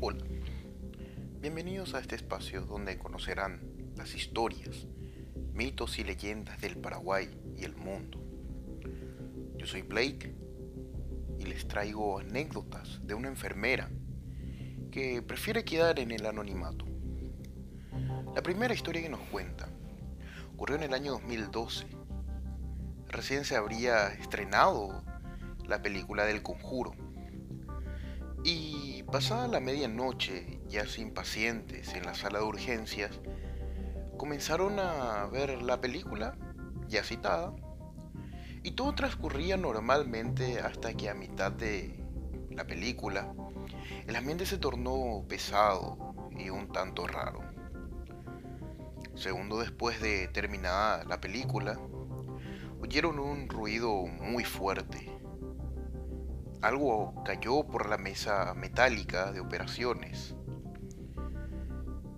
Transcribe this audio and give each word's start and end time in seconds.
Hola, 0.00 0.24
bienvenidos 1.40 1.92
a 1.94 1.98
este 1.98 2.14
espacio 2.14 2.60
donde 2.60 2.98
conocerán 2.98 3.60
las 3.96 4.14
historias, 4.14 4.86
mitos 5.52 5.98
y 5.98 6.04
leyendas 6.04 6.60
del 6.60 6.76
Paraguay 6.76 7.28
y 7.56 7.64
el 7.64 7.74
mundo. 7.74 8.22
Yo 9.56 9.66
soy 9.66 9.82
Blake 9.82 10.36
y 11.40 11.46
les 11.46 11.66
traigo 11.66 12.20
anécdotas 12.20 13.00
de 13.04 13.14
una 13.14 13.26
enfermera 13.26 13.90
que 14.92 15.20
prefiere 15.20 15.64
quedar 15.64 15.98
en 15.98 16.12
el 16.12 16.26
anonimato. 16.26 16.84
La 18.36 18.42
primera 18.44 18.74
historia 18.74 19.02
que 19.02 19.08
nos 19.08 19.28
cuenta 19.32 19.68
ocurrió 20.54 20.76
en 20.76 20.84
el 20.84 20.94
año 20.94 21.10
2012. 21.14 21.88
Recién 23.08 23.44
se 23.44 23.56
habría 23.56 24.10
estrenado 24.10 25.02
la 25.66 25.82
película 25.82 26.24
del 26.24 26.40
conjuro. 26.40 26.92
Y 28.44 28.97
pasada 29.10 29.48
la 29.48 29.60
medianoche, 29.60 30.60
ya 30.68 30.86
sin 30.86 31.12
pacientes 31.12 31.94
en 31.94 32.04
la 32.04 32.14
sala 32.14 32.40
de 32.40 32.44
urgencias, 32.44 33.20
comenzaron 34.18 34.78
a 34.78 35.26
ver 35.26 35.62
la 35.62 35.80
película, 35.80 36.36
ya 36.88 37.02
citada, 37.02 37.54
y 38.62 38.72
todo 38.72 38.94
transcurría 38.94 39.56
normalmente 39.56 40.60
hasta 40.60 40.92
que 40.92 41.08
a 41.08 41.14
mitad 41.14 41.50
de 41.50 42.04
la 42.50 42.66
película 42.66 43.32
el 44.06 44.14
ambiente 44.14 44.44
se 44.44 44.58
tornó 44.58 45.24
pesado 45.26 46.14
y 46.36 46.50
un 46.50 46.70
tanto 46.70 47.06
raro. 47.06 47.40
Segundo 49.14 49.60
después 49.60 50.02
de 50.02 50.28
terminada 50.28 51.04
la 51.04 51.18
película, 51.18 51.78
oyeron 52.82 53.18
un 53.18 53.48
ruido 53.48 54.06
muy 54.06 54.44
fuerte. 54.44 55.17
Algo 56.60 57.14
cayó 57.24 57.64
por 57.64 57.88
la 57.88 57.98
mesa 57.98 58.52
metálica 58.54 59.30
de 59.30 59.40
operaciones. 59.40 60.34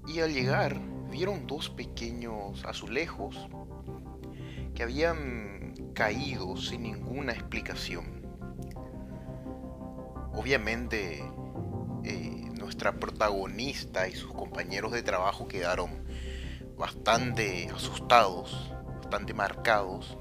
Y 0.06 0.20
al 0.20 0.32
llegar 0.32 0.80
vieron 1.10 1.46
dos 1.46 1.68
pequeños 1.68 2.64
azulejos 2.64 3.48
que 4.74 4.82
habían 4.82 5.92
caído 5.94 6.56
sin 6.56 6.84
ninguna 6.84 7.32
explicación. 7.32 8.26
Obviamente 10.32 11.22
eh, 12.04 12.48
nuestra 12.58 12.92
protagonista 12.92 14.08
y 14.08 14.12
sus 14.12 14.32
compañeros 14.32 14.92
de 14.92 15.02
trabajo 15.02 15.48
quedaron 15.48 15.90
bastante 16.78 17.68
asustados, 17.74 18.72
bastante 19.02 19.34
marcados 19.34 20.16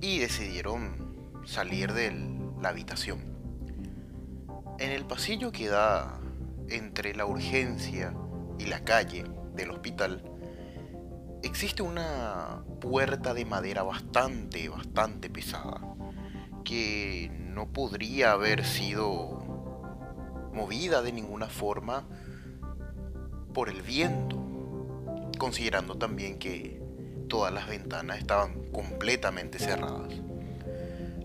y 0.00 0.18
decidieron 0.18 1.16
salir 1.46 1.92
de 1.92 2.37
la 2.60 2.70
habitación. 2.70 3.20
En 4.78 4.90
el 4.90 5.04
pasillo 5.04 5.52
que 5.52 5.68
da 5.68 6.20
entre 6.68 7.14
la 7.14 7.26
urgencia 7.26 8.14
y 8.58 8.66
la 8.66 8.84
calle 8.84 9.24
del 9.54 9.70
hospital 9.70 10.22
existe 11.42 11.82
una 11.82 12.62
puerta 12.80 13.34
de 13.34 13.44
madera 13.44 13.82
bastante, 13.82 14.68
bastante 14.68 15.30
pesada 15.30 15.80
que 16.64 17.30
no 17.32 17.72
podría 17.72 18.32
haber 18.32 18.64
sido 18.64 19.38
movida 20.52 21.02
de 21.02 21.12
ninguna 21.12 21.46
forma 21.46 22.04
por 23.54 23.68
el 23.68 23.82
viento, 23.82 24.36
considerando 25.38 25.96
también 25.96 26.38
que 26.38 26.80
todas 27.28 27.52
las 27.52 27.68
ventanas 27.68 28.18
estaban 28.18 28.70
completamente 28.70 29.58
cerradas. 29.58 30.14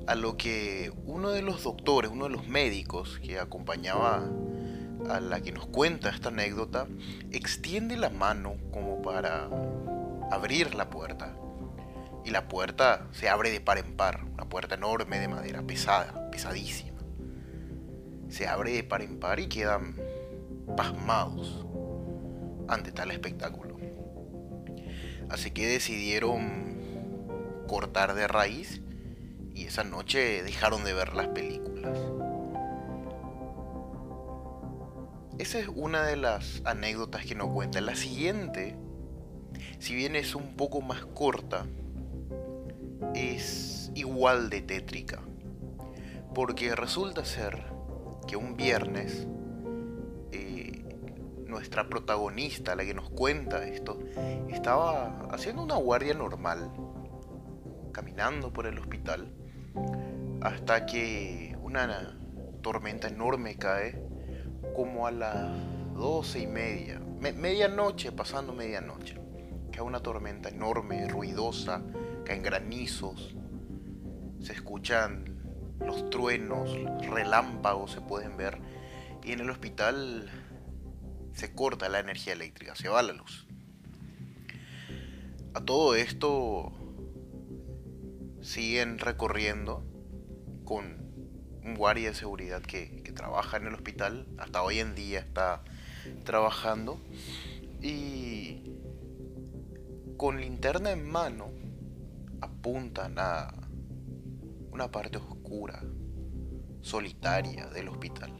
A 0.07 0.15
lo 0.15 0.37
que 0.37 0.91
uno 1.05 1.29
de 1.29 1.41
los 1.41 1.63
doctores, 1.63 2.11
uno 2.11 2.25
de 2.25 2.31
los 2.31 2.47
médicos 2.47 3.19
que 3.23 3.39
acompañaba 3.39 4.29
a 5.09 5.19
la 5.19 5.41
que 5.41 5.51
nos 5.51 5.65
cuenta 5.65 6.09
esta 6.09 6.29
anécdota, 6.29 6.87
extiende 7.31 7.97
la 7.97 8.09
mano 8.09 8.55
como 8.71 9.01
para 9.01 9.49
abrir 10.31 10.75
la 10.75 10.89
puerta. 10.89 11.35
Y 12.25 12.31
la 12.31 12.47
puerta 12.47 13.07
se 13.11 13.29
abre 13.29 13.51
de 13.51 13.59
par 13.59 13.77
en 13.77 13.95
par, 13.95 14.23
una 14.33 14.47
puerta 14.47 14.75
enorme 14.75 15.19
de 15.19 15.27
madera, 15.27 15.61
pesada, 15.61 16.29
pesadísima 16.31 16.93
se 18.33 18.47
abre 18.47 18.71
de 18.71 18.83
par 18.83 19.03
en 19.03 19.19
par 19.19 19.39
y 19.39 19.47
quedan 19.47 19.95
pasmados 20.75 21.63
ante 22.67 22.91
tal 22.91 23.11
espectáculo. 23.11 23.77
Así 25.29 25.51
que 25.51 25.67
decidieron 25.67 26.79
cortar 27.67 28.15
de 28.15 28.27
raíz 28.27 28.81
y 29.55 29.65
esa 29.65 29.83
noche 29.83 30.43
dejaron 30.43 30.83
de 30.83 30.93
ver 30.93 31.13
las 31.13 31.27
películas. 31.27 31.97
Esa 35.39 35.59
es 35.59 35.67
una 35.67 36.03
de 36.03 36.15
las 36.15 36.61
anécdotas 36.63 37.25
que 37.25 37.35
nos 37.35 37.49
cuenta. 37.49 37.81
La 37.81 37.95
siguiente, 37.95 38.75
si 39.79 39.95
bien 39.95 40.15
es 40.15 40.35
un 40.35 40.55
poco 40.55 40.81
más 40.81 41.05
corta, 41.05 41.65
es 43.15 43.91
igual 43.95 44.49
de 44.49 44.61
tétrica. 44.61 45.19
Porque 46.33 46.75
resulta 46.75 47.25
ser 47.25 47.63
que 48.27 48.35
un 48.35 48.55
viernes 48.55 49.27
eh, 50.31 50.83
nuestra 51.45 51.89
protagonista, 51.89 52.75
la 52.75 52.85
que 52.85 52.93
nos 52.93 53.09
cuenta 53.09 53.67
esto, 53.67 53.99
estaba 54.49 55.27
haciendo 55.31 55.63
una 55.63 55.75
guardia 55.75 56.13
normal, 56.13 56.71
caminando 57.91 58.53
por 58.53 58.65
el 58.65 58.79
hospital, 58.79 59.31
hasta 60.41 60.85
que 60.85 61.57
una 61.61 62.17
tormenta 62.61 63.07
enorme 63.07 63.57
cae 63.57 64.01
como 64.75 65.07
a 65.07 65.11
las 65.11 65.51
doce 65.93 66.39
y 66.39 66.47
media, 66.47 66.99
medianoche, 66.99 68.11
pasando 68.11 68.53
medianoche. 68.53 69.17
Cae 69.71 69.81
una 69.81 70.01
tormenta 70.01 70.49
enorme, 70.49 71.07
ruidosa, 71.07 71.81
caen 72.25 72.43
granizos, 72.43 73.35
se 74.39 74.53
escuchan 74.53 75.33
los 75.79 76.09
truenos, 76.09 76.69
relámpagos 77.09 77.91
se 77.91 78.01
pueden 78.01 78.37
ver 78.37 78.59
y 79.23 79.31
en 79.31 79.39
el 79.39 79.49
hospital 79.49 80.29
se 81.33 81.53
corta 81.55 81.89
la 81.89 81.99
energía 81.99 82.33
eléctrica, 82.33 82.75
se 82.75 82.89
va 82.89 83.01
la 83.01 83.13
luz. 83.13 83.47
A 85.53 85.61
todo 85.61 85.95
esto 85.95 86.71
siguen 88.43 88.99
recorriendo 88.99 89.83
con 90.65 91.01
un 91.63 91.75
guardia 91.75 92.09
de 92.09 92.15
seguridad 92.15 92.61
que, 92.61 93.01
que, 93.03 93.11
trabaja 93.11 93.57
en 93.57 93.67
el 93.67 93.73
hospital, 93.73 94.27
hasta 94.37 94.61
hoy 94.61 94.79
en 94.79 94.95
día 94.95 95.19
está 95.19 95.63
trabajando 96.25 96.99
y 97.81 98.73
con 100.17 100.39
linterna 100.39 100.91
en 100.91 101.09
mano 101.09 101.51
apuntan 102.41 103.15
a 103.17 103.53
una 104.71 104.91
parte 104.91 105.17
oscura, 105.17 105.81
solitaria 106.81 107.67
del 107.67 107.87
hospital, 107.87 108.33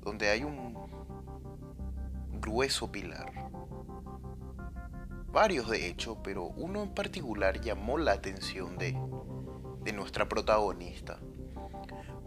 donde 0.00 0.30
hay 0.30 0.42
un 0.42 0.74
grueso 2.40 2.90
pilar. 2.90 3.32
Varios 5.32 5.70
de 5.70 5.88
hecho, 5.88 6.22
pero 6.22 6.44
uno 6.44 6.82
en 6.82 6.90
particular 6.90 7.58
llamó 7.62 7.96
la 7.96 8.12
atención 8.12 8.76
de, 8.76 8.94
de 9.82 9.92
nuestra 9.94 10.28
protagonista, 10.28 11.18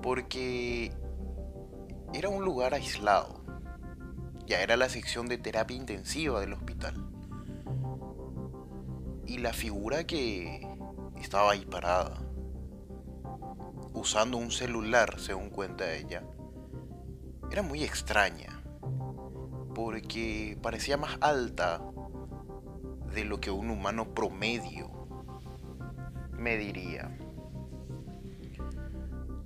porque 0.01 0.91
era 2.15 2.29
un 2.29 2.43
lugar 2.43 2.73
aislado, 2.73 3.43
ya 4.47 4.59
era 4.61 4.75
la 4.75 4.89
sección 4.89 5.27
de 5.27 5.37
terapia 5.37 5.77
intensiva 5.77 6.39
del 6.39 6.53
hospital. 6.53 6.95
Y 9.27 9.37
la 9.37 9.53
figura 9.53 10.05
que 10.05 10.67
estaba 11.21 11.51
ahí 11.51 11.63
parada 11.65 12.19
usando 13.93 14.37
un 14.37 14.49
celular, 14.49 15.19
según 15.19 15.51
cuenta 15.51 15.93
ella, 15.93 16.23
era 17.51 17.61
muy 17.61 17.83
extraña, 17.83 18.63
porque 19.75 20.57
parecía 20.61 20.97
más 20.97 21.17
alta 21.21 21.81
de 23.15 23.23
lo 23.23 23.39
que 23.39 23.49
un 23.49 23.71
humano 23.71 24.13
promedio 24.13 24.91
me 26.37 26.57
diría. 26.57 27.17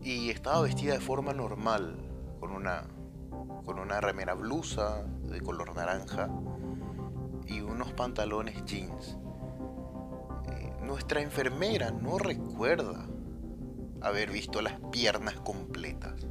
Y 0.01 0.31
estaba 0.31 0.61
vestida 0.61 0.93
de 0.93 0.99
forma 0.99 1.33
normal, 1.33 1.97
con 2.39 2.51
una, 2.51 2.87
con 3.65 3.79
una 3.79 4.01
remera 4.01 4.33
blusa 4.33 5.03
de 5.03 5.39
color 5.41 5.75
naranja 5.75 6.29
y 7.45 7.61
unos 7.61 7.93
pantalones 7.93 8.65
jeans. 8.65 9.17
Eh, 10.51 10.73
nuestra 10.81 11.21
enfermera 11.21 11.91
no 11.91 12.17
recuerda 12.17 13.05
haber 14.01 14.31
visto 14.31 14.61
las 14.61 14.79
piernas 14.91 15.35
completas. 15.41 16.27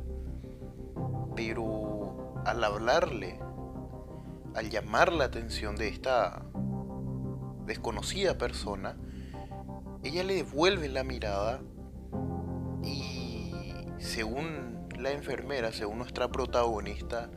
Pero 1.37 2.43
al 2.45 2.65
hablarle, 2.65 3.39
al 4.57 4.71
llamar 4.71 5.13
la 5.13 5.27
atención 5.27 5.77
de 5.77 5.87
esta 5.87 6.48
desconocida 7.69 8.37
persona, 8.37 8.97
ella 10.03 10.25
le 10.25 10.35
devuelve 10.35 10.89
la 10.89 11.05
mirada 11.05 11.61
y 12.83 13.53
según 13.99 14.89
la 14.99 15.13
enfermera, 15.13 15.71
según 15.73 15.99
nuestra 15.99 16.29
protagonista, 16.29 17.31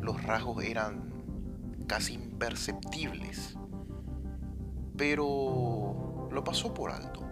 los 0.00 0.22
rasgos 0.22 0.62
eran 0.64 1.84
casi 1.86 2.14
imperceptibles, 2.14 3.56
pero 4.96 6.28
lo 6.30 6.44
pasó 6.44 6.74
por 6.74 6.90
alto. 6.90 7.22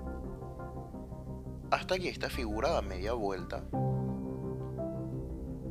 Hasta 1.70 1.98
que 1.98 2.08
esta 2.08 2.30
figura 2.30 2.70
da 2.70 2.82
media 2.82 3.14
vuelta, 3.14 3.64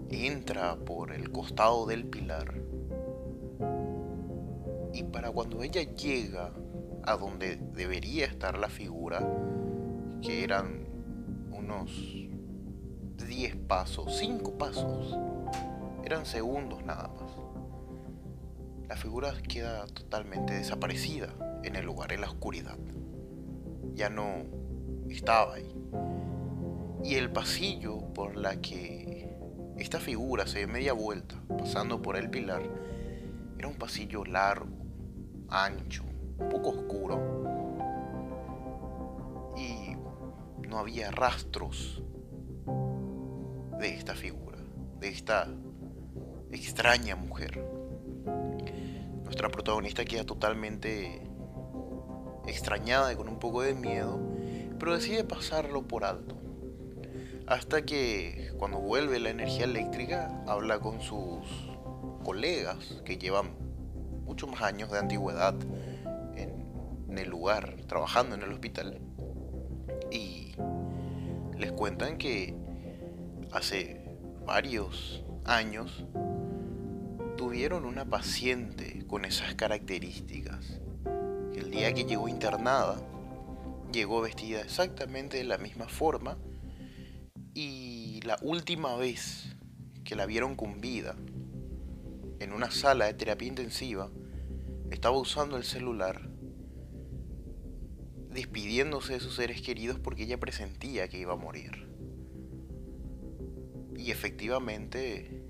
entra 0.09 0.75
por 0.75 1.11
el 1.11 1.31
costado 1.31 1.85
del 1.85 2.05
pilar 2.05 2.53
y 4.93 5.03
para 5.03 5.31
cuando 5.31 5.63
ella 5.63 5.81
llega 5.81 6.53
a 7.05 7.17
donde 7.17 7.57
debería 7.57 8.25
estar 8.25 8.57
la 8.57 8.69
figura, 8.69 9.19
que 10.21 10.43
eran 10.43 10.87
unos 11.51 11.91
10 13.27 13.55
pasos, 13.67 14.17
5 14.17 14.57
pasos, 14.57 15.17
eran 16.03 16.25
segundos 16.25 16.83
nada 16.83 17.09
más. 17.09 17.31
La 18.87 18.95
figura 18.95 19.33
queda 19.47 19.85
totalmente 19.87 20.53
desaparecida 20.53 21.33
en 21.63 21.75
el 21.75 21.85
lugar, 21.85 22.11
en 22.11 22.21
la 22.21 22.27
oscuridad. 22.27 22.77
Ya 23.93 24.09
no 24.09 24.45
estaba 25.09 25.55
ahí. 25.55 25.75
Y 27.03 27.15
el 27.15 27.31
pasillo 27.31 28.13
por 28.13 28.35
la 28.35 28.61
que 28.61 29.35
esta 29.77 29.99
figura 29.99 30.47
se 30.47 30.59
dio 30.59 30.67
media 30.67 30.93
vuelta, 30.93 31.35
pasando 31.57 32.01
por 32.01 32.15
el 32.15 32.29
pilar, 32.29 32.61
era 33.57 33.67
un 33.67 33.75
pasillo 33.75 34.23
largo, 34.25 34.67
ancho, 35.49 36.03
un 36.37 36.49
poco 36.49 36.69
oscuro. 36.69 37.19
Y 39.57 39.95
no 40.67 40.79
había 40.79 41.11
rastros 41.11 42.01
de 43.79 43.89
esta 43.89 44.15
figura, 44.15 44.57
de 44.99 45.09
esta 45.09 45.47
extraña 46.51 47.15
mujer. 47.15 47.63
Nuestra 49.23 49.49
protagonista 49.49 50.05
queda 50.05 50.25
totalmente 50.25 51.21
extrañada 52.47 53.13
y 53.13 53.15
con 53.15 53.29
un 53.29 53.39
poco 53.39 53.61
de 53.61 53.73
miedo, 53.73 54.19
pero 54.79 54.95
decide 54.95 55.23
pasarlo 55.23 55.87
por 55.87 56.05
alto. 56.05 56.35
Hasta 57.47 57.83
que 57.83 58.51
cuando 58.57 58.79
vuelve 58.79 59.19
la 59.19 59.29
energía 59.29 59.65
eléctrica, 59.65 60.43
habla 60.47 60.79
con 60.79 61.01
sus 61.01 61.45
colegas 62.23 63.01
que 63.03 63.17
llevan 63.17 63.51
muchos 64.25 64.49
más 64.49 64.61
años 64.61 64.89
de 64.91 64.99
antigüedad 64.99 65.55
en, 67.13 67.19
el 67.19 67.29
lugar, 67.29 67.77
trabajando 67.87 68.35
en 68.35 68.41
el 68.41 68.51
hospital. 68.51 68.99
Y 70.11 70.53
les 71.57 71.71
cuentan 71.71 72.17
que 72.17 72.55
hace 73.51 74.03
varios 74.45 75.23
años 75.45 76.05
tuvieron 77.37 77.85
una 77.85 78.05
paciente 78.05 79.05
con 79.07 79.25
esas 79.25 79.55
características. 79.55 80.79
El 81.55 81.69
día 81.69 81.93
que 81.93 82.05
llegó 82.05 82.27
internada, 82.27 82.99
llegó 83.91 84.21
vestida 84.21 84.61
exactamente 84.61 85.37
de 85.37 85.43
la 85.43 85.57
misma 85.57 85.87
forma 85.87 86.37
y 87.53 88.21
la 88.23 88.37
última 88.41 88.95
vez 88.95 89.55
que 90.03 90.15
la 90.15 90.25
vieron 90.25 90.55
con 90.55 90.81
vida 90.81 91.15
en 92.39 92.51
una 92.51 92.71
sala 92.71 93.05
de 93.05 93.13
terapia 93.13 93.47
intensiva, 93.47 94.09
estaba 94.91 95.17
usando 95.17 95.55
el 95.57 95.63
celular 95.63 96.32
despidiéndose 98.33 99.13
de 99.13 99.19
sus 99.19 99.35
seres 99.35 99.61
queridos 99.61 99.99
porque 99.99 100.23
ella 100.23 100.39
presentía 100.39 101.07
que 101.07 101.19
iba 101.19 101.33
a 101.33 101.37
morir. 101.37 101.87
Y 103.95 104.11
efectivamente 104.11 105.43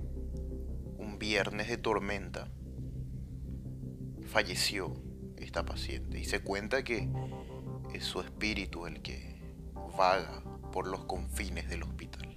viernes 1.24 1.70
de 1.70 1.78
tormenta, 1.78 2.50
falleció 4.26 4.94
esta 5.38 5.64
paciente 5.66 6.20
y 6.20 6.26
se 6.26 6.42
cuenta 6.42 6.84
que 6.84 7.08
es 7.94 8.04
su 8.04 8.20
espíritu 8.20 8.88
el 8.88 9.02
que 9.02 9.40
vaga 9.98 10.44
por 10.74 10.86
los 10.86 11.06
confines 11.06 11.70
del 11.70 11.84
hospital. 11.84 12.36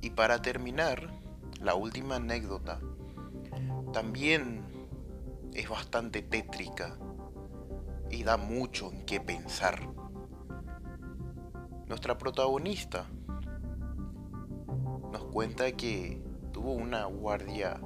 Y 0.00 0.10
para 0.10 0.40
terminar, 0.40 1.12
la 1.60 1.74
última 1.74 2.16
anécdota 2.16 2.80
también 3.92 4.62
es 5.54 5.68
bastante 5.68 6.22
tétrica 6.22 6.96
y 8.12 8.22
da 8.22 8.36
mucho 8.36 8.92
en 8.92 9.04
qué 9.04 9.20
pensar. 9.20 9.80
Nuestra 11.88 12.16
protagonista 12.18 13.06
nos 15.10 15.24
cuenta 15.32 15.72
que 15.72 16.22
tuvo 16.52 16.72
una 16.72 17.06
guardia 17.06 17.80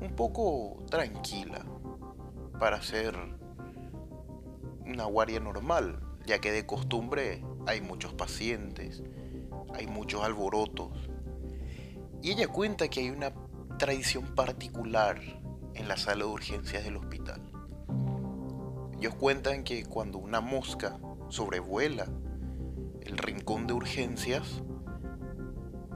un 0.00 0.14
poco 0.14 0.84
tranquila 0.88 1.64
para 2.58 2.80
ser 2.82 3.16
una 4.86 5.04
guardia 5.04 5.40
normal, 5.40 6.00
ya 6.26 6.40
que 6.40 6.52
de 6.52 6.66
costumbre 6.66 7.42
hay 7.66 7.80
muchos 7.80 8.12
pacientes, 8.14 9.02
hay 9.74 9.86
muchos 9.86 10.22
alborotos. 10.22 10.90
Y 12.22 12.32
ella 12.32 12.48
cuenta 12.48 12.88
que 12.88 13.00
hay 13.00 13.10
una 13.10 13.32
tradición 13.78 14.34
particular 14.34 15.20
en 15.74 15.88
la 15.88 15.96
sala 15.96 16.24
de 16.24 16.30
urgencias 16.30 16.84
del 16.84 16.96
hospital. 16.96 17.49
Ellos 19.00 19.14
cuentan 19.14 19.64
que 19.64 19.86
cuando 19.86 20.18
una 20.18 20.42
mosca 20.42 20.98
sobrevuela 21.30 22.06
el 23.00 23.16
rincón 23.16 23.66
de 23.66 23.72
urgencias 23.72 24.62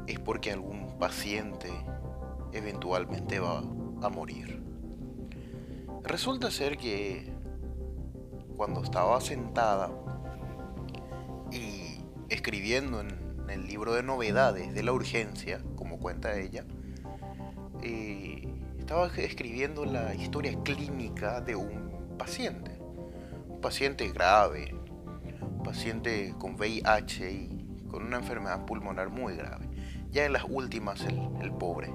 es 0.07 0.19
porque 0.21 0.51
algún 0.53 0.97
paciente 0.99 1.71
eventualmente 2.55 3.41
va 3.41 3.59
a 3.59 4.09
morir. 4.09 4.63
Resulta 6.03 6.51
ser 6.51 6.79
que 6.79 7.31
cuando 8.57 8.83
estaba 8.83 9.21
sentada 9.21 9.91
y 11.53 12.01
escribiendo 12.31 13.03
en 13.03 13.51
el 13.51 13.67
libro 13.67 13.93
de 13.93 14.03
novedades 14.03 14.73
de 14.73 14.83
la 14.83 14.95
urgencia, 14.95 15.63
como 15.77 15.99
cuenta 15.99 16.39
ella, 16.39 16.65
eh, 17.83 18.49
estaba 18.79 19.09
escribiendo 19.09 19.85
la 19.85 20.15
historia 20.15 20.59
clínica 20.63 21.43
de 21.43 21.55
un 21.55 22.17
paciente, 22.17 22.74
paciente 23.65 24.13
grave, 24.13 24.77
paciente 25.65 26.35
con 26.39 26.57
VIH 26.57 27.33
y 27.33 27.87
con 27.89 28.05
una 28.05 28.19
enfermedad 28.19 28.67
pulmonar 28.67 29.09
muy 29.09 29.37
grave 29.37 29.71
ya 30.11 30.27
en 30.27 30.35
las 30.35 30.45
últimas 30.47 31.03
el, 31.41 31.51
pobre. 31.53 31.91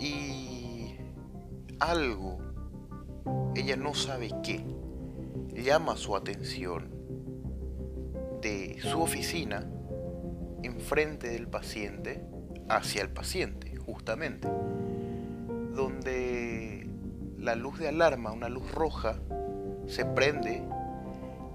Y 0.00 0.96
algo, 1.80 2.38
ella 3.54 3.76
no 3.76 3.92
sabe 3.92 4.30
qué, 4.42 4.64
llama 5.52 5.98
su 5.98 6.16
atención 6.16 6.88
de 8.40 8.78
su 8.80 9.02
oficina 9.02 9.68
enfrente 10.62 11.28
del 11.28 11.46
paciente 11.46 12.24
hacia 12.70 13.02
el 13.02 13.10
paciente, 13.10 13.76
justamente, 13.76 14.48
donde 15.74 16.88
la 17.36 17.54
luz 17.54 17.78
de 17.78 17.88
alarma, 17.88 18.32
una 18.32 18.48
luz 18.48 18.72
roja, 18.72 19.20
se 19.86 20.04
prende 20.04 20.62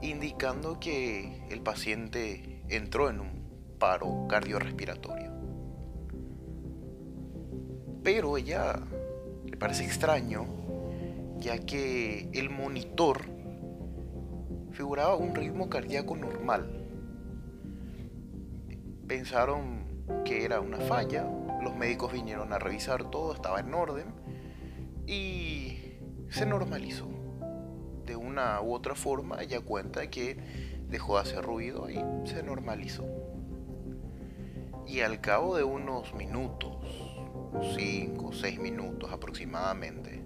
indicando 0.01 0.79
que 0.79 1.47
el 1.49 1.61
paciente 1.61 2.61
entró 2.69 3.09
en 3.09 3.19
un 3.19 3.77
paro 3.79 4.27
cardiorrespiratorio. 4.29 5.31
Pero 8.03 8.37
ella 8.37 8.79
le 9.45 9.57
parece 9.57 9.83
extraño, 9.83 10.45
ya 11.39 11.59
que 11.59 12.29
el 12.33 12.49
monitor 12.49 13.21
figuraba 14.71 15.15
un 15.15 15.35
ritmo 15.35 15.69
cardíaco 15.69 16.15
normal. 16.15 16.85
Pensaron 19.07 20.03
que 20.23 20.45
era 20.45 20.59
una 20.59 20.77
falla, 20.77 21.25
los 21.61 21.75
médicos 21.75 22.13
vinieron 22.13 22.53
a 22.53 22.59
revisar 22.59 23.09
todo, 23.09 23.33
estaba 23.33 23.59
en 23.59 23.73
orden 23.73 24.13
y 25.05 25.77
se 26.29 26.45
normalizó. 26.45 27.16
Una 28.37 28.61
u 28.61 28.75
otra 28.75 28.93
forma 28.93 29.41
ella 29.41 29.61
cuenta 29.61 30.07
que 30.11 30.37
dejó 30.87 31.15
de 31.15 31.21
hacer 31.21 31.43
ruido 31.43 31.89
y 31.89 31.95
se 32.27 32.43
normalizó. 32.43 33.03
Y 34.85 34.99
al 34.99 35.21
cabo 35.21 35.57
de 35.57 35.63
unos 35.63 36.13
minutos, 36.13 36.77
5 37.75 38.27
o 38.27 38.33
6 38.33 38.59
minutos 38.59 39.11
aproximadamente, 39.11 40.23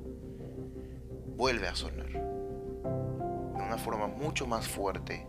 vuelve 1.37 1.69
a 1.69 1.75
sonar. 1.75 2.11
De 2.11 3.63
una 3.63 3.77
forma 3.77 4.07
mucho 4.07 4.45
más 4.45 4.67
fuerte, 4.67 5.25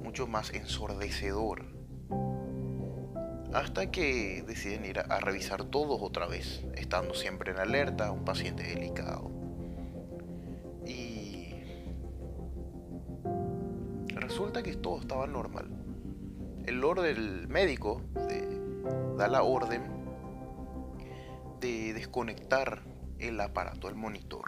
mucho 0.00 0.26
más 0.26 0.52
ensordecedor. 0.52 1.64
Hasta 3.54 3.92
que 3.92 4.42
deciden 4.44 4.84
ir 4.84 4.98
a, 4.98 5.20
revisar 5.20 5.62
todos 5.62 6.02
otra 6.02 6.26
vez, 6.26 6.64
estando 6.74 7.14
siempre 7.14 7.52
en 7.52 7.58
alerta, 7.58 8.10
un 8.10 8.24
paciente 8.24 8.64
delicado. 8.64 9.37
Todo 14.88 15.00
estaba 15.00 15.26
normal 15.26 15.78
el 16.68 16.84
orden 16.84 17.14
del 17.14 17.48
médico 17.48 18.02
da 19.16 19.26
la 19.26 19.42
orden 19.42 19.82
de 21.60 21.94
desconectar 21.94 22.82
el 23.18 23.40
aparato, 23.40 23.88
el 23.88 23.94
monitor. 23.94 24.44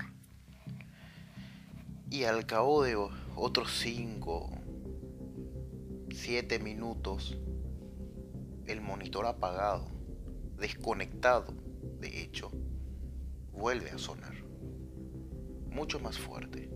Y 2.11 2.25
al 2.25 2.45
cabo 2.45 2.83
de 2.83 2.97
otros 3.37 3.73
5, 3.79 4.51
7 6.11 6.59
minutos, 6.59 7.39
el 8.67 8.83
monitor 8.83 9.27
apagado, 9.27 9.87
desconectado, 10.59 11.55
de 12.01 12.23
hecho, 12.23 12.51
vuelve 13.53 13.91
a 13.91 13.99
sonar. 13.99 14.35
Mucho 15.71 15.99
más 16.01 16.19
fuerte. 16.19 16.71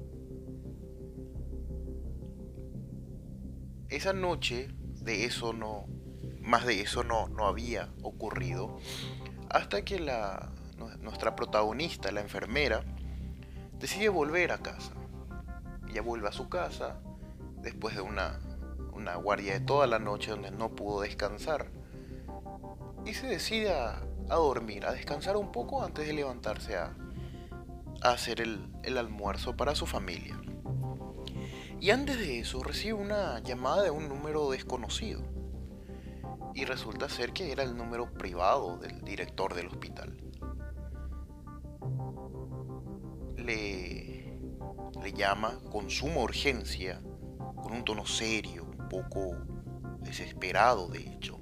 Esa 3.89 4.13
noche 4.13 4.69
de 5.03 5.25
eso 5.25 5.53
no, 5.53 5.87
más 6.41 6.67
de 6.67 6.81
eso 6.81 7.05
no, 7.05 7.29
no 7.29 7.47
había 7.47 7.91
ocurrido 8.03 8.79
hasta 9.51 9.85
que 9.85 10.01
la, 10.01 10.51
nuestra 11.01 11.37
protagonista, 11.37 12.11
la 12.11 12.21
enfermera, 12.21 12.85
decide 13.79 14.09
volver 14.09 14.53
a 14.53 14.59
casa. 14.59 14.93
Ella 15.89 16.03
vuelve 16.03 16.29
a 16.29 16.33
su 16.33 16.49
casa 16.49 17.01
después 17.61 17.95
de 17.95 18.01
una, 18.01 18.41
una 18.93 19.17
guardia 19.17 19.53
de 19.53 19.61
toda 19.61 19.87
la 19.87 19.99
noche 19.99 20.31
donde 20.31 20.51
no 20.51 20.75
pudo 20.75 21.03
descansar 21.03 21.71
y 23.05 23.15
se 23.15 23.27
decide 23.27 23.73
a, 23.73 24.03
dormir, 24.29 24.87
a 24.87 24.93
descansar 24.93 25.37
un 25.37 25.53
poco 25.53 25.83
antes 25.83 26.07
de 26.07 26.15
levantarse 26.15 26.77
a, 26.77 26.97
a 28.03 28.11
hacer 28.11 28.41
el, 28.41 28.67
el 28.83 28.99
almuerzo 28.99 29.57
para 29.57 29.75
su 29.75 29.87
familia. 29.87 30.41
Y 31.81 31.91
antes 31.91 32.19
de 32.19 32.41
eso 32.41 32.63
recibe 32.63 32.95
una 32.95 33.41
llamada 33.41 33.83
de 33.83 33.91
un 33.91 34.09
número 34.09 34.51
desconocido. 34.51 35.23
Y 36.55 36.65
resulta 36.65 37.09
ser 37.09 37.33
que 37.33 37.53
era 37.53 37.63
el 37.63 37.77
número 37.77 38.13
privado 38.15 38.79
del 38.79 39.03
director 39.03 39.55
del 39.55 39.67
hospital. 39.67 40.17
Le, 43.37 44.39
le 45.03 45.13
llama 45.13 45.59
con 45.71 45.91
suma 45.91 46.21
urgencia, 46.23 47.03
con 47.57 47.73
un 47.73 47.85
tono 47.85 48.07
serio, 48.07 48.65
un 48.65 48.89
poco 48.89 49.37
desesperado 50.01 50.89
de 50.89 51.01
hecho. 51.01 51.39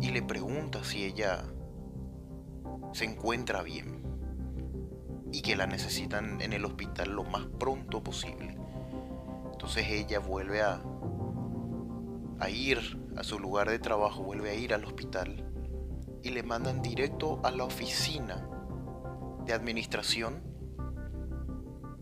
Y 0.00 0.10
le 0.10 0.22
pregunta 0.22 0.84
si 0.84 1.04
ella 1.04 1.44
se 2.92 3.04
encuentra 3.04 3.62
bien 3.62 4.01
y 5.32 5.40
que 5.40 5.56
la 5.56 5.66
necesitan 5.66 6.40
en 6.42 6.52
el 6.52 6.64
hospital 6.66 7.12
lo 7.12 7.24
más 7.24 7.46
pronto 7.58 8.02
posible. 8.04 8.58
Entonces 9.52 9.86
ella 9.88 10.18
vuelve 10.18 10.60
a, 10.60 10.82
a 12.38 12.50
ir 12.50 12.78
a 13.16 13.24
su 13.24 13.38
lugar 13.38 13.70
de 13.70 13.78
trabajo, 13.78 14.22
vuelve 14.22 14.50
a 14.50 14.54
ir 14.54 14.74
al 14.74 14.84
hospital 14.84 15.44
y 16.22 16.30
le 16.30 16.42
mandan 16.42 16.82
directo 16.82 17.40
a 17.44 17.50
la 17.50 17.64
oficina 17.64 18.46
de 19.46 19.54
administración 19.54 20.42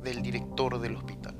del 0.02 0.22
director 0.22 0.80
del 0.80 0.96
hospital. 0.96 1.36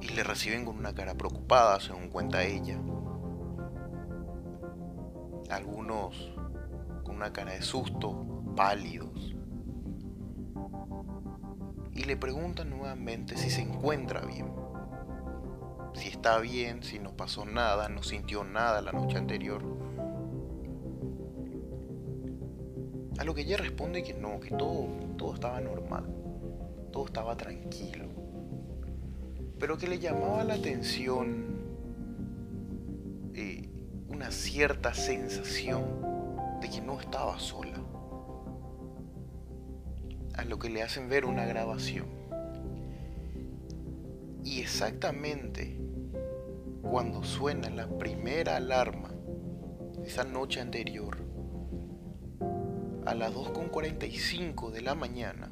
Y 0.00 0.08
le 0.08 0.22
reciben 0.22 0.64
con 0.64 0.78
una 0.78 0.94
cara 0.94 1.14
preocupada, 1.14 1.80
según 1.80 2.10
cuenta 2.10 2.44
ella. 2.44 2.78
Algunos 5.50 6.32
con 7.02 7.16
una 7.16 7.32
cara 7.32 7.52
de 7.52 7.62
susto, 7.62 8.44
pálidos 8.54 9.33
y 11.94 12.04
le 12.04 12.16
preguntan 12.16 12.70
nuevamente 12.70 13.36
si 13.36 13.50
se 13.50 13.62
encuentra 13.62 14.20
bien. 14.22 14.50
Si 15.94 16.08
está 16.08 16.38
bien, 16.38 16.82
si 16.82 16.98
no 16.98 17.16
pasó 17.16 17.44
nada, 17.44 17.88
no 17.88 18.02
sintió 18.02 18.42
nada 18.42 18.82
la 18.82 18.92
noche 18.92 19.16
anterior. 19.16 19.62
A 23.18 23.24
lo 23.24 23.32
que 23.32 23.42
ella 23.42 23.56
responde 23.56 24.02
que 24.02 24.12
no, 24.12 24.40
que 24.40 24.50
todo, 24.50 24.88
todo 25.16 25.34
estaba 25.34 25.60
normal, 25.60 26.04
todo 26.92 27.06
estaba 27.06 27.36
tranquilo. 27.36 28.06
Pero 29.60 29.78
que 29.78 29.86
le 29.86 30.00
llamaba 30.00 30.42
la 30.42 30.54
atención 30.54 31.54
eh, 33.34 33.68
una 34.08 34.32
cierta 34.32 34.94
sensación 34.94 35.84
de 36.60 36.68
que 36.68 36.80
no 36.80 36.98
estaba 36.98 37.38
sola 37.38 37.83
lo 40.44 40.58
que 40.58 40.70
le 40.70 40.82
hacen 40.82 41.08
ver 41.08 41.24
una 41.24 41.44
grabación. 41.44 42.06
Y 44.44 44.60
exactamente 44.60 45.78
cuando 46.82 47.24
suena 47.24 47.70
la 47.70 47.88
primera 47.88 48.56
alarma, 48.56 49.10
esa 50.04 50.24
noche 50.24 50.60
anterior, 50.60 51.16
a 53.06 53.14
las 53.14 53.34
2.45 53.34 54.70
de 54.70 54.82
la 54.82 54.94
mañana, 54.94 55.50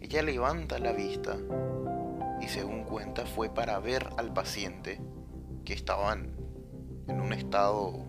ella 0.00 0.22
levanta 0.22 0.78
la 0.78 0.92
vista 0.92 1.36
y 2.40 2.48
según 2.48 2.84
cuenta 2.84 3.26
fue 3.26 3.48
para 3.48 3.78
ver 3.78 4.08
al 4.18 4.32
paciente 4.32 5.00
que 5.64 5.72
estaban 5.72 6.36
en 7.08 7.20
un 7.20 7.32
estado 7.32 8.04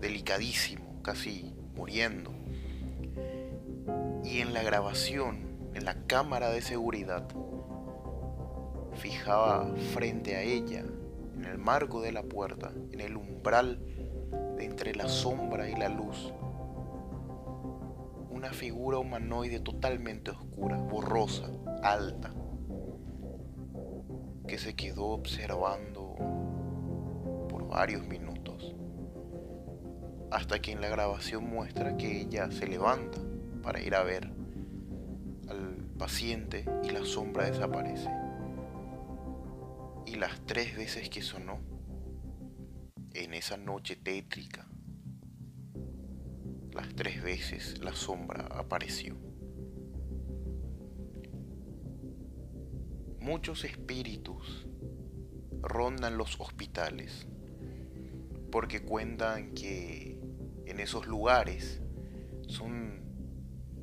delicadísimo, 0.00 1.02
casi 1.02 1.54
muriendo 1.74 2.43
y 4.34 4.40
en 4.40 4.52
la 4.52 4.64
grabación, 4.64 5.70
en 5.74 5.84
la 5.84 5.94
cámara 6.08 6.50
de 6.50 6.60
seguridad, 6.60 7.24
fijaba 8.94 9.72
frente 9.92 10.34
a 10.34 10.42
ella, 10.42 10.84
en 11.36 11.44
el 11.44 11.56
marco 11.58 12.02
de 12.02 12.10
la 12.10 12.24
puerta, 12.24 12.72
en 12.90 13.00
el 13.00 13.16
umbral 13.16 13.78
de 14.56 14.64
entre 14.64 14.92
la 14.96 15.08
sombra 15.08 15.70
y 15.70 15.76
la 15.76 15.88
luz, 15.88 16.32
una 18.28 18.52
figura 18.52 18.98
humanoide 18.98 19.60
totalmente 19.60 20.32
oscura, 20.32 20.78
borrosa, 20.78 21.48
alta, 21.84 22.34
que 24.48 24.58
se 24.58 24.74
quedó 24.74 25.10
observando 25.10 26.16
por 27.48 27.68
varios 27.68 28.04
minutos, 28.08 28.74
hasta 30.32 30.60
que 30.60 30.72
en 30.72 30.80
la 30.80 30.88
grabación 30.88 31.48
muestra 31.48 31.96
que 31.96 32.22
ella 32.22 32.50
se 32.50 32.66
levanta 32.66 33.20
para 33.64 33.80
ir 33.80 33.94
a 33.94 34.02
ver 34.02 34.30
al 35.48 35.76
paciente 35.98 36.66
y 36.82 36.90
la 36.90 37.04
sombra 37.04 37.50
desaparece. 37.50 38.10
Y 40.06 40.16
las 40.16 40.44
tres 40.44 40.76
veces 40.76 41.08
que 41.08 41.22
sonó, 41.22 41.58
en 43.14 43.32
esa 43.32 43.56
noche 43.56 43.96
tétrica, 43.96 44.68
las 46.72 46.94
tres 46.94 47.22
veces 47.22 47.78
la 47.78 47.94
sombra 47.94 48.46
apareció. 48.50 49.16
Muchos 53.20 53.64
espíritus 53.64 54.66
rondan 55.62 56.18
los 56.18 56.38
hospitales 56.38 57.26
porque 58.52 58.82
cuentan 58.82 59.54
que 59.54 60.20
en 60.66 60.80
esos 60.80 61.06
lugares 61.06 61.80
son 62.46 63.03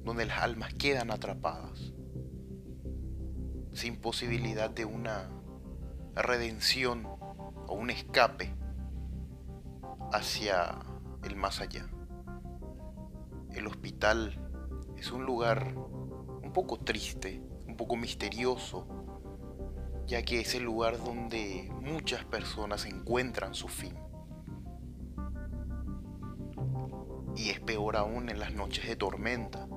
donde 0.03 0.25
las 0.25 0.39
almas 0.39 0.73
quedan 0.73 1.11
atrapadas, 1.11 1.93
sin 3.73 3.97
posibilidad 3.97 4.69
de 4.69 4.85
una 4.85 5.29
redención 6.15 7.05
o 7.05 7.73
un 7.73 7.89
escape 7.89 8.53
hacia 10.11 10.79
el 11.23 11.35
más 11.35 11.61
allá. 11.61 11.87
El 13.53 13.67
hospital 13.67 14.39
es 14.97 15.11
un 15.11 15.25
lugar 15.25 15.73
un 15.75 16.51
poco 16.53 16.79
triste, 16.79 17.41
un 17.67 17.77
poco 17.77 17.95
misterioso, 17.95 18.87
ya 20.07 20.23
que 20.23 20.41
es 20.41 20.55
el 20.55 20.63
lugar 20.63 20.97
donde 20.97 21.71
muchas 21.81 22.25
personas 22.25 22.85
encuentran 22.85 23.53
su 23.53 23.67
fin. 23.67 23.95
Y 27.35 27.49
es 27.49 27.59
peor 27.61 27.95
aún 27.95 28.29
en 28.29 28.39
las 28.39 28.53
noches 28.53 28.85
de 28.87 28.95
tormenta, 28.95 29.67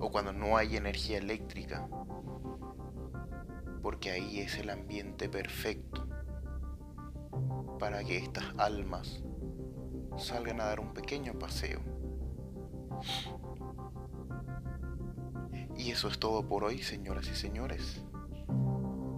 o 0.00 0.10
cuando 0.10 0.32
no 0.32 0.56
hay 0.56 0.76
energía 0.76 1.18
eléctrica, 1.18 1.86
porque 3.82 4.10
ahí 4.10 4.40
es 4.40 4.58
el 4.58 4.70
ambiente 4.70 5.28
perfecto 5.28 6.08
para 7.78 8.02
que 8.02 8.16
estas 8.16 8.44
almas 8.56 9.22
salgan 10.16 10.60
a 10.60 10.64
dar 10.64 10.80
un 10.80 10.92
pequeño 10.92 11.38
paseo. 11.38 11.80
Y 15.76 15.90
eso 15.90 16.08
es 16.08 16.18
todo 16.18 16.46
por 16.46 16.64
hoy, 16.64 16.78
señoras 16.78 17.28
y 17.28 17.34
señores. 17.34 18.02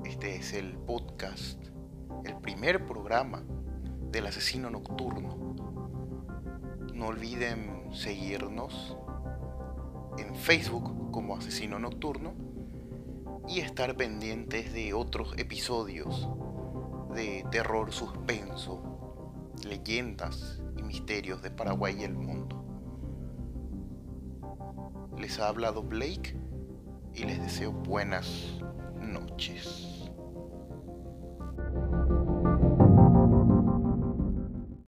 Este 0.04 0.36
es 0.36 0.52
el 0.52 0.76
podcast, 0.78 1.60
el 2.24 2.36
primer 2.36 2.86
programa 2.86 3.42
del 4.10 4.26
asesino 4.26 4.70
nocturno. 4.70 5.54
No 6.94 7.06
olviden 7.06 7.92
seguirnos 7.92 8.96
en 10.18 10.34
Facebook 10.34 11.10
como 11.10 11.36
Asesino 11.36 11.78
Nocturno 11.78 12.34
y 13.48 13.60
estar 13.60 13.96
pendientes 13.96 14.72
de 14.72 14.94
otros 14.94 15.34
episodios 15.38 16.28
de 17.14 17.44
terror 17.50 17.92
suspenso, 17.92 19.52
leyendas 19.64 20.62
y 20.76 20.82
misterios 20.82 21.42
de 21.42 21.50
Paraguay 21.50 21.96
y 22.00 22.04
el 22.04 22.14
mundo. 22.14 22.64
Les 25.18 25.38
ha 25.38 25.48
hablado 25.48 25.82
Blake 25.82 26.36
y 27.14 27.24
les 27.24 27.40
deseo 27.40 27.72
buenas 27.72 28.58
noches. 29.00 29.81